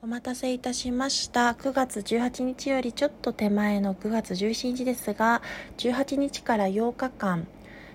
[0.00, 1.54] お待たせいたしました。
[1.54, 5.42] 9月18日よりちょっと手前の9月17日ですが
[5.78, 7.48] 18日から8日間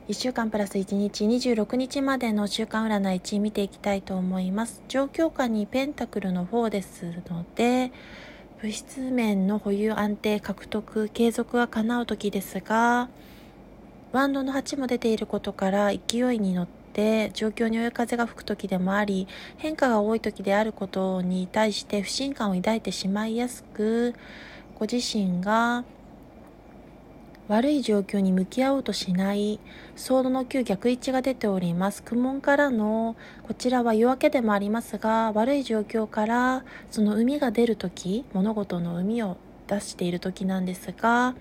[0.09, 4.83] 1週間プラス1日26日までの週間占い1見ていきたいと思います。
[4.89, 7.93] 状況下にペンタクルの方ですので
[8.61, 13.07] 物質面の保有安定獲得継続が叶う時ですが
[14.11, 16.82] ワンドの8も出ていることから勢いに乗って
[17.33, 24.13] 状況に追い風が吹く時でもあり変化が多い時であることに対して不信感を抱いてしまいやすく
[24.79, 25.83] ご自身が
[27.47, 29.59] 悪い状況に向き合おうとしない
[29.95, 32.01] ソードの9逆位置が出ております。
[32.01, 41.35] 苦悶からのこちらは夜明けでもありますが悪い状況からその海が出る時物事の海を出している時なんですが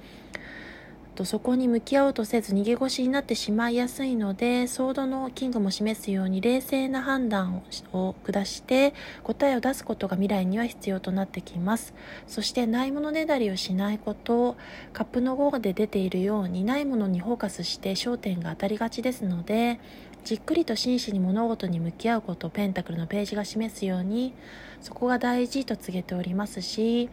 [1.14, 7.62] とそこに向き合おうとせず逃げ腰になってしまいやすいのでソードのキングも示すように冷静な判断
[7.92, 11.94] を下して答えを出すことが未来には必要となってきます。
[12.26, 14.56] そしてないものねだりをしないこと
[14.92, 19.80] カップの5で出ているようにないものにフォーカスして焦点が当たりがちですので
[20.24, 24.34] じっくりと真摯に物事に向き合うことをペンタクルのページが示すように
[24.80, 27.08] そこが大事と告げておりますし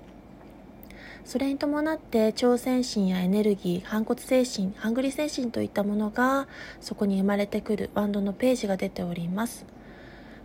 [1.25, 6.47] それに伴って挑戦心やエネルギー反骨精神ハングリ精神といったものが
[6.81, 9.65] そこに生まれてくるバンドのページが出ております。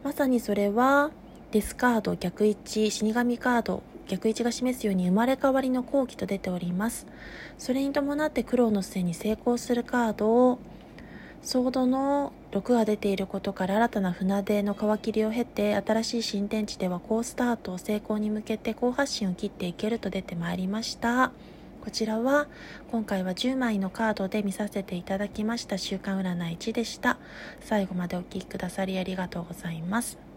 [0.03, 1.11] まさにそれは
[1.53, 7.07] デスカード逆位置死神カード逆位置が示すように生まれ変わりの後期と出ております。
[7.57, 10.59] それに伴って苦労の末に成功するカードを
[11.43, 21.33] ソードの6が出ていることから新たな船出の皮切りを経て新しい新天地では好スタート成功に向けて好発進を切っていけると出てまいりました。
[21.85, 22.47] こちらは
[22.93, 25.79] 今回は10枚のカードで見させていただきました。
[25.79, 27.19] 週刊占い1でした。
[27.61, 30.34] 最後までお聴きくださりありがとうございます。